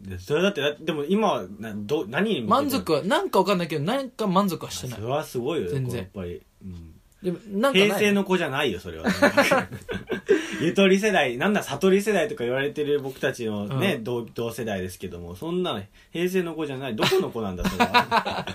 [0.03, 5.01] でそれだってだでも今はなど何に向けて満足はなんかわかんないけど何か満足はしてない。
[5.01, 5.99] それはすごいよね全然。
[6.03, 6.93] やっぱり、うん
[7.27, 9.07] でもなんかない平成の子じゃないよそれは。
[10.63, 14.05] ゆとり世代なんだ悟り世代とか言われてる僕たちのね、うん。
[14.05, 16.95] 同同世代ですけどもそんな平成の子じゃない。
[16.95, 18.47] どこの子なんだそれは。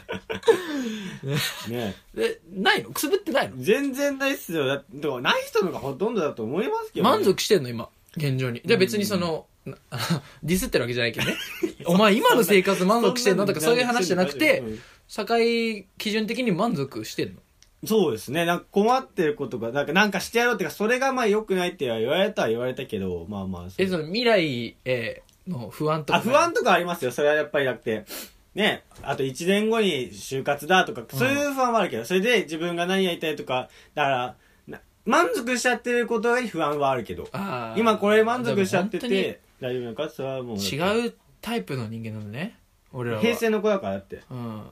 [1.68, 1.96] ね。
[2.16, 2.92] えないの？
[2.92, 3.56] くすぶってないの？
[3.60, 4.66] 全然ないっすよ。
[4.66, 7.90] だってない人のがほとんどだと思いますけど、ね、満足してんの今？
[8.16, 8.62] 現状に。
[8.66, 9.76] じゃあ別にその、な
[10.44, 11.36] ディスってるわけじゃないけどね。
[11.84, 13.46] お前今の生活満足してんの？
[13.46, 14.80] とかそういう話じゃなくてうん。
[15.10, 17.42] 社会基準的に満足してんの？
[17.84, 18.46] そうですね。
[18.46, 23.68] なんか困ってることが、なんかなんかしてやろうっていうか、それがまあ良くないって言われたは言われたけど、まあまあ。
[23.78, 27.12] えその未来への不安とかあ、不安とかありますよ。
[27.12, 28.06] それはやっぱりなくて。
[28.54, 34.36] ね、あと1年後に就活だとか、そういう不安はあるけど、それで自分が何やりたいとか、だから、
[34.68, 37.30] な満足しちゃってることに不安はあるけど、
[37.78, 40.10] 今これ満足しちゃってて、大丈夫なのか？
[40.10, 40.58] それはもう。
[40.58, 42.58] 違うタイプの人間なのね
[42.92, 44.22] 俺らは平成の子だからだって。
[44.30, 44.64] うん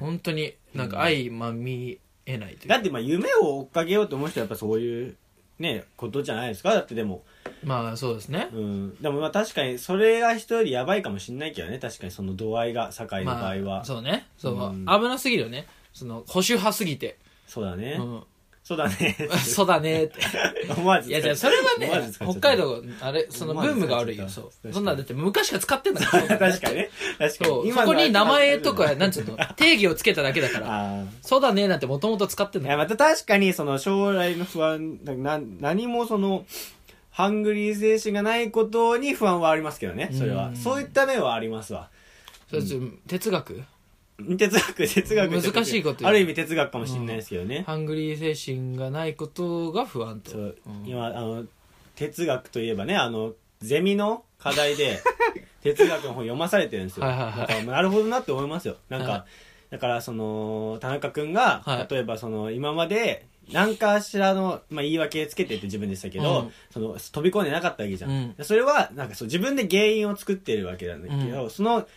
[0.00, 2.68] 本当になんか相まみえないという。
[2.68, 5.16] だってまあ夢を追っかけようと思う人はやっぱそういう、
[5.58, 6.74] ね、ことじゃないですか。
[6.74, 7.22] だってでも。
[7.62, 8.48] まあそうですね。
[8.52, 11.78] うん、でもまあ確かにそれが人よりやばいかもしんないけどね。
[11.78, 14.26] 確かにその度合いが堺の場合は、まあ、そうね。
[14.36, 14.86] そう、うん。
[14.86, 15.66] 危なすぎるよね。
[15.92, 18.22] その保守派すぎて、そうだね、うん、
[18.64, 19.14] そうだね。
[19.46, 20.04] そうだね。
[20.04, 20.14] って
[20.74, 24.26] 思わずいやじゃあそれはね北海道あれそのブームが悪いよ。
[24.26, 24.72] そう。
[24.72, 26.90] そんなんだって昔から使ってんだから確かにね。
[27.18, 27.72] 確かに。
[27.72, 30.66] そこに名前とかあなんつうの定義をつけただけだから。
[30.70, 36.46] あそうだねなんてもともと使ってんだよいやまた確かにその将来の不安な何もその
[37.10, 40.08] ハングリー精神がないことに不安はありますけどね。
[40.10, 40.48] それは。
[40.48, 40.56] うん。
[40.56, 41.90] そういった面はありますわ。
[42.48, 42.62] それ
[43.06, 43.62] 哲学？
[44.16, 50.30] 哲学哲学って難しいことある意味哲学かもしれないですけどね、ハングリー精神がないことが不安と。
[50.30, 50.88] そう、うん。
[50.88, 51.44] 今あの
[51.96, 55.00] 哲学といえばねあのゼミの課題で
[55.62, 57.66] 哲学の本読まされてるんですよ、はいはいはい。
[57.66, 58.76] なるほどなって思いますよ。
[58.88, 59.26] なんか、は
[59.70, 61.92] だからその田中君が、はい。
[61.92, 66.52] 例えばその今まで何かしらの、まあ、言い訳つけてって自分でしたけど、うん。
[66.70, 68.44] その飛び込んでなかったわけじゃん、うん。
[68.44, 71.88] それはなんかそう自分で原因を作ってるわけなんだけど、その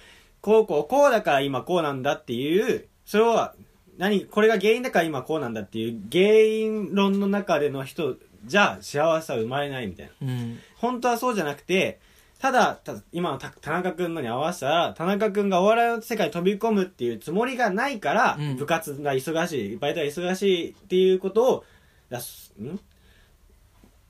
[0.42, 3.56] こうこうこうだから今こうなんだっていうそれは
[3.98, 10.28] 何これが原因だから今こうなんだっていう原因論の中での人じゃ幸せは生まれないみたいな。
[10.28, 10.60] うん。
[10.76, 12.00] 本当はそうじゃなくて
[12.40, 18.56] ただただ今のた田中君のに合わせたら田中君がお笑いの世界に飛び込むっていうつもりがないから、うん。
[18.58, 21.64] 部活が忙しいバイトが忙しいっていうことを
[22.10, 22.80] 出すん？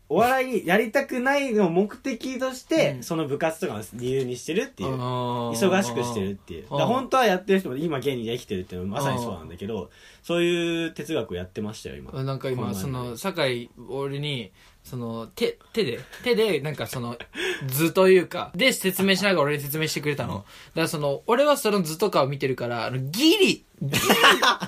[0.09, 3.03] お笑いやりたくないのを目的として、うん。
[3.03, 4.89] その部活とかの理由にしてるっていう。
[4.93, 6.63] 忙忙しくしてるっていう。
[6.63, 9.89] だから本当はやってる人も今芸人で生きてるっていうのはまさにそうなんだけど
[10.23, 12.23] そういう哲学をやってましたよ今。
[12.23, 14.51] なんか今その酒井俺に
[14.83, 17.17] その手手で手でなんかその
[17.67, 20.35] 図というかで説明しながら俺に説明してくれたの。
[20.35, 20.45] だか
[20.81, 23.99] らその俺はその図とかを見てるからあのギリギリ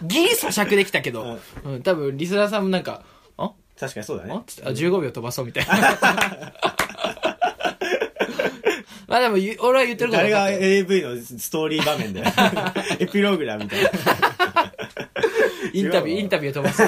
[0.03, 3.18] ギリ咀嚼できたけど、うん、多分リスナーさんもなんか「あ
[3.79, 4.33] 確かにそうだね。
[4.33, 5.73] あつってあ15秒飛ばそうみたいな。
[9.07, 12.21] まあでもゆ俺は言ってること誰が AV のストーリー場面で
[12.99, 13.89] エピローグだみたいな。
[15.73, 16.87] インタビューインタビュー飛ばそう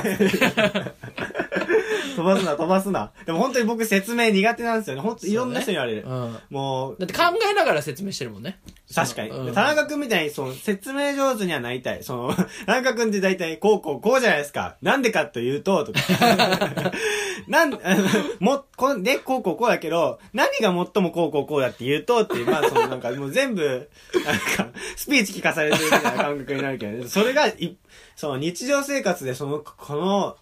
[2.22, 3.12] 飛ばすな飛ばすな。
[3.26, 5.02] でも本当に僕説明苦手なんですよね。
[5.02, 6.38] 本当いろんな人に言われる、うん。
[6.50, 8.60] もうだって考えながら説明してるもんね。
[8.94, 9.54] 確かに、うん。
[9.54, 12.04] 田中君みたいにその説明上手にはなりたい。
[12.04, 12.34] その
[12.66, 14.78] 田中君って大体こうこうこうじゃないですか。
[14.82, 16.00] なんでかというととか。
[17.48, 18.04] なんあの
[18.40, 23.90] もこんでこうこうこうだけど何が最もこうこうこうだって言うとっていうまあそのなんかもう全部
[24.26, 24.40] なん
[24.72, 27.78] かスピーチ聞かされてるみたいな感覚になるけど、ね、それがい
[28.16, 30.38] その日常生活でそのこの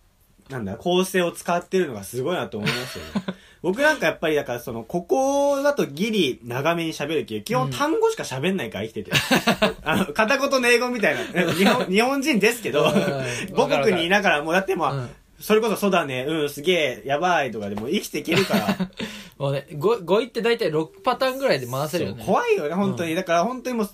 [0.49, 3.11] なんだ構成を使ってるのがすごいなと思いますよね。
[3.61, 9.11] 僕なんかやっぱりだからそのここだとギリ長めに喋るけど基本単語しか喋んないから生きてて、
[9.83, 11.51] あの片言の英語みたいな。
[11.53, 13.55] 日本日本人ですけどうん。
[13.55, 15.09] 母国にいながらもうだってまあ、うん。
[15.39, 18.89] それこそそうだねうんすげえやばいとかでも生きていけるから。
[19.37, 22.23] もうね語語彙って大体6パターンぐらいで回せるよね。
[22.25, 23.89] 怖いよね本当に、だから本当にもう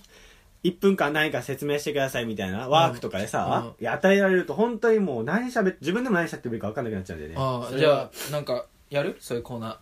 [0.68, 7.36] 1分間何か説明してくださいみたいなワークとかでさ、いや与えられると本当にもう何喋って自分でも何喋ってるか分かんなくなっちゃうんだよね。
[7.38, 9.16] ああじゃあなんかやる？
[9.20, 9.80] そういうコーナ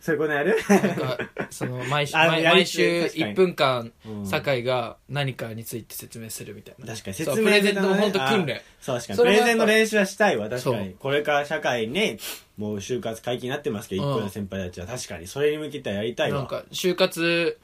[0.00, 0.54] そういうことやる？
[0.60, 3.32] ーなんかその毎週 あやり毎毎週確かに。
[3.32, 6.86] 1分間うん酒井が何かについて説明するみたいな。
[6.86, 7.14] 確かに。
[7.14, 8.60] 説明プレゼントも本当あ訓練。
[8.82, 9.18] そう確かに。
[9.20, 10.80] プレゼンの練習はしたいわ確かそう。
[10.80, 12.18] にこれから社会ね
[12.58, 14.10] もう就活解禁になってますけどうん。
[14.12, 14.86] 一個の先輩たちは。
[14.86, 15.26] 確かに。
[15.26, 16.38] それに向けてはやりたいわ。
[16.40, 17.56] なんか就活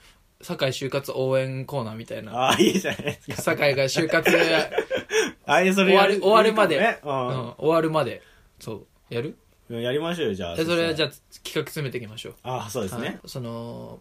[0.42, 2.33] 酒井就活応援コーナーみたいな。
[2.33, 3.42] ああいいじゃないですか。
[3.42, 4.31] 酒井が就活
[5.46, 6.76] あそれ終わる終わるまで。
[6.76, 8.22] いいかうもねん終わるまで。
[8.59, 9.14] そう。
[9.14, 9.37] やる？
[9.68, 10.57] うんやりましょうよじゃあ。
[10.57, 11.12] でそれはじゃああ
[11.44, 12.35] 企画詰めていきましょう。
[12.42, 13.03] ああそうですはい。
[13.05, 14.00] ねその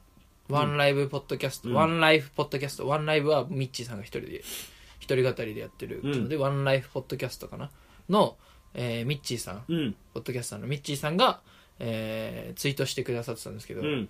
[0.49, 1.75] ワンライブポッドキャスト、うん。
[1.75, 2.87] ワンライフポッドキャスト。
[2.87, 4.41] ワンライブはミッチーさんが一人で
[4.99, 7.69] 一人語りでやってるので、ワンライフポッドキャストかな？
[8.09, 8.37] の、
[8.73, 9.63] えーミッチーさん。
[9.67, 9.95] うん。
[10.13, 11.41] ポッドキャスターのミッチーさんが、
[11.79, 14.09] えーツイートしてくださってたんですけど、うん。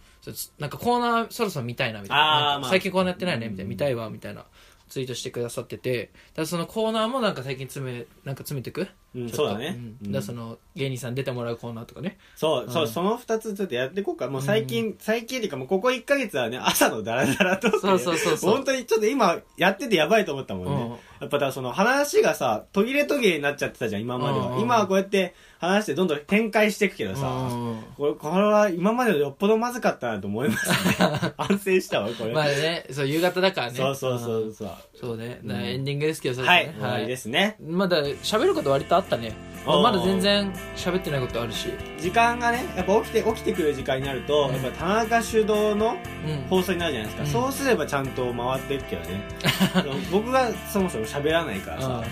[0.60, 2.24] なんかコーナーそろそろ見たいなみたいな。
[2.60, 2.70] まあ。
[2.70, 3.70] 最近コーナーやってないねみたいな。
[3.70, 4.46] 見たいわみたいな。
[4.90, 6.12] ツイートしてくださってて。
[6.36, 8.88] だそのコーナーもなんか最近詰めなんか詰めてく
[9.34, 9.72] そうだね。
[9.72, 9.98] ん。
[10.06, 10.12] うん。
[10.12, 12.18] だその芸人さん出てもらうコーナーとかね。
[12.36, 12.90] そう、そうう、ん。
[12.90, 14.28] その二つちょっとやっていこうか。
[14.28, 17.72] もう最近、最近っていうかもうここ1ヶ月はね、朝のダラダラと。
[17.80, 18.52] そうそうそうそう。
[18.52, 20.72] 本当にちょっと今やっててやばいと思ったもんね。
[20.74, 20.90] うん。
[20.90, 24.56] やっぱだからその話がさ、途切れ途切れになっちゃってたじゃん、今までは。
[24.56, 24.62] うん。
[24.62, 27.84] 今はこうやって話してどんどん展開していくけどさ、うん。
[27.98, 30.76] これ、これは今までよっぽどまずかったなと思いますね。
[31.38, 32.34] 反省したわ、これ。
[32.34, 33.78] まあねそう夕方だからね。
[33.78, 34.70] そうそうそんうそう。
[35.00, 35.52] そうね、うん。
[35.52, 37.58] エンディングですけどそれはい、ね終わりですね。
[37.60, 39.34] まだ喋ること割とあったね。
[39.66, 39.82] あー。
[39.82, 41.70] まだ全然喋ってないことあるし。
[42.00, 44.54] 時間がね、やっぱ起きて、起きてくる時間になると、うん。
[44.54, 46.48] やっぱ田中主導のうん。
[46.50, 47.30] 放送になるじゃないですか、うん。
[47.30, 49.22] そうすればちゃんと回っていくけどね。
[50.12, 52.04] 僕がそもそも喋らないからさ、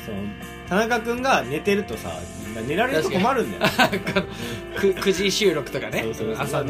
[0.67, 2.12] 田中君が寝てるとさ
[2.67, 3.71] 寝られると困るんだよ
[4.75, 6.06] く9 時収録とかね。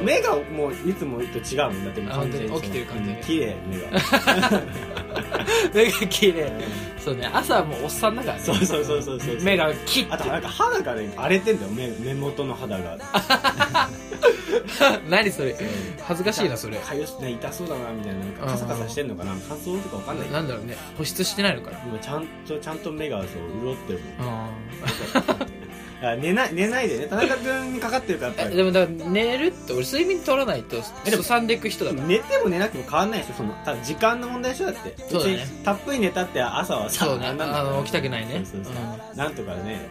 [0.03, 2.61] 目がもういつもと違うもんだって完全に。
[2.61, 4.61] 起きてる感じうん綺麗目が。
[5.73, 6.51] 目が綺麗。
[6.99, 7.29] そうね。
[7.31, 8.43] 朝はもうおっさんだからね。
[8.43, 9.41] そうそうそうそうそう。
[9.41, 11.71] 目がキッあとなんか肌がね荒れてんだよ。
[11.71, 12.97] 目目元の肌が
[15.09, 15.55] 何それ？
[16.03, 16.77] 恥ずかしいなそれ。
[16.77, 20.31] かゆすね痛そうだなみたいななんかカサカサしてんのかな乾燥とかわかんない。
[20.31, 20.75] なんだろうね。
[20.97, 21.79] 保湿してないのかな？
[21.85, 23.27] 今ちゃんとちゃんと目がそう
[23.63, 24.49] 潤ってるもん
[26.19, 27.07] 寝ない寝ないでね。
[27.07, 28.55] 田中君にかかってるからやっぱり。
[28.55, 32.03] でもだから寝るって俺睡眠取らないとえでもすさんでいく人だから。
[32.03, 34.95] 寝ても寝なくても変わんないでしょそのただ時間の問題でしょだって。
[35.09, 35.37] そうだね。
[35.37, 37.25] 別にたっぷり寝たって朝はさそうね。
[37.27, 38.41] なんなあの起きたくないね。
[38.45, 39.17] そうそうそう。
[39.17, 39.89] なんとかね。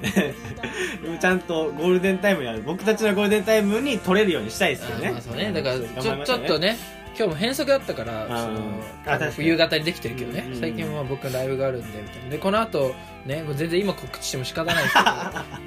[1.03, 2.63] で もちゃんとゴールデンタイムにある。
[2.65, 5.09] 僕たちのゴールデンタイムに取れるようにしたいですよね。
[5.09, 5.53] あまあそうね。
[5.53, 6.77] だからちょちょっとね
[7.19, 8.27] 今日も変則だったから
[9.33, 9.85] その夕方に。
[9.87, 10.45] できてるけどね。
[10.49, 12.31] うん最近は僕のライブがあるんでみたいな。
[12.31, 15.11] でこの後ね全然今告知しても仕方ないですけど、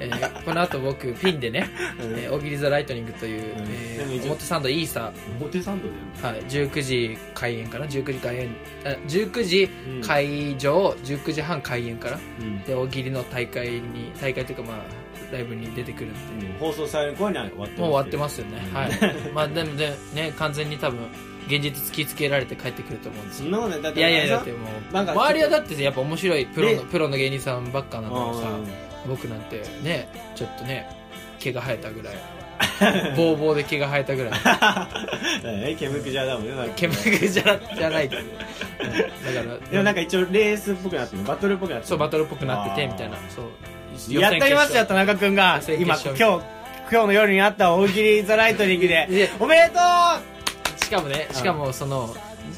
[0.00, 2.18] えーこの後僕ピンでねうん。
[2.18, 3.66] えー大喜利ザ・ライトニングという、うん。
[3.68, 8.48] えー表参道イーサ表参道ー、はい、19時開演かな？19時開演。
[8.84, 9.70] あ19時
[10.06, 12.18] 会場19時半開演から。
[12.40, 12.62] うん。
[12.62, 16.50] で大喜利の大会に大会というかまあライブに出てくるんでう。
[16.50, 18.74] ん放送される頃には終わってもう終わってすますよね、うん。
[18.74, 18.90] はい。
[19.34, 21.00] まあでもでね完全に多分
[21.46, 23.44] 現実突きつけられて帰ってくると思うんですよ。
[23.44, 24.56] そんなことだっていやいやだっても
[24.92, 28.66] う周りはだってやっぱ面白いプロでのプロの芸人さんばっかなんだからさうん
[29.08, 30.86] 僕なんてねちょっとね
[31.38, 32.14] 毛が生えたぐらい。
[33.16, 34.32] ボーボーで毛が生えたぐらい。
[35.44, 36.54] え煙くじゃだもんね。
[36.54, 39.34] なんか煙じゃじゃないけど、 うん。
[39.34, 41.24] だからでもなんか一応レースっぽくなってる。
[41.24, 41.88] バトルっぽくなってる。
[41.88, 43.16] そうバトルっぽくなっててみたいな。
[43.28, 43.44] そう
[44.08, 45.60] やっておりますよ田中君が。
[45.78, 46.44] 今勝今日
[46.90, 52.14] 今日の夜にあった大喜利ザライトニングででおめでとしかもねしかもその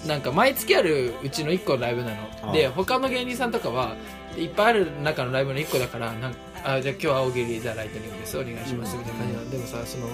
[0.07, 3.97] なんか毎月あるうちの1個のライブなあので他の芸人さんとかは
[4.37, 8.39] いっぱいある中のライブの1個だからなんあじゃあ今日は大喜利ザライトニングです。
[8.39, 8.97] お願いします。
[8.97, 9.51] みたいな感じなの。
[9.51, 10.07] でもさその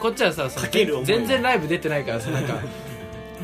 [0.00, 2.54] こっちはさその全然ライブ出てないからさなんか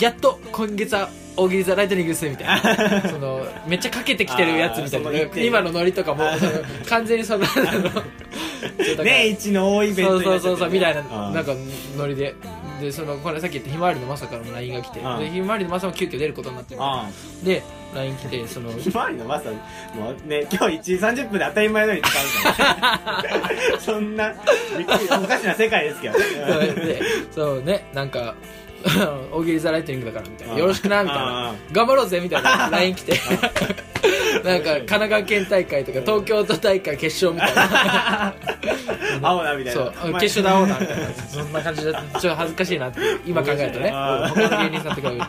[0.00, 3.02] やっと今月は大喜利ザライトニングですみたいな。
[3.08, 5.10] そのめっちゃかけてきてるやつみたいな。
[5.42, 6.24] 今のノリとかも
[6.88, 7.46] 完全にその
[9.02, 11.52] 年一の大イベントそうそうそうそうみたいななんか
[11.96, 12.34] ノリで。
[12.80, 16.76] でそのこれさっき言ったひまわりのまさからも LINE が来てでひまわりのまさも急遽出ることになって
[17.42, 19.50] で LINE 来てそのあひまわりのまさ
[19.96, 23.80] もうね今日1時30分で当たり前のように使うから。
[23.80, 24.32] そんな
[24.76, 27.02] びっくりおかしな世界ですけどで
[27.34, 28.36] そうねなんか
[29.32, 30.58] 大喜利ザライトニングだからみたいな。
[30.58, 33.12] よろしくなみたいあなあ頑張ろうぜみたいな LINE 来て
[34.44, 38.34] なんか神奈川県大会とか東京都大会決勝みたいな。
[39.28, 39.92] 青だみたいな。
[39.92, 41.06] そう決勝で会おうなみたいな。
[41.14, 43.90] そんな感じでちょっと恥ずかしいなって今考えるとね。
[43.90, 45.26] 他の芸人さんと比べると。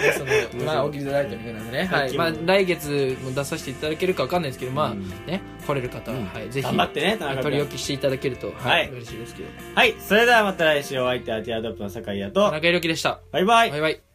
[0.00, 0.24] でそ
[0.58, 2.12] のまあ大喜利ザライトニングなんでね、はい。
[2.16, 5.08] まあ、来月も出させていただけるかわかんないですけどまあうん。
[5.26, 6.26] ね来れる方は、うん。
[6.26, 8.86] はい、ぜひ頑張ってね取り置きしていただけると、ははい。
[8.86, 9.48] い、嬉しいですけど。
[9.74, 9.94] はい。
[9.98, 13.20] それではまた来週お相手はティアドロップの酒井屋と田中裕樹でした。
[13.32, 13.70] バイバイ。
[13.70, 14.13] バイバイ